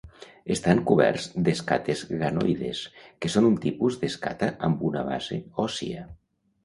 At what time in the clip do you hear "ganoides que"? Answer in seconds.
2.23-3.31